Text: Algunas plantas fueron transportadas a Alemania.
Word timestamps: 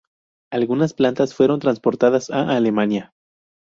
Algunas 0.51 0.95
plantas 0.95 1.35
fueron 1.35 1.59
transportadas 1.59 2.31
a 2.31 2.57
Alemania. 2.57 3.13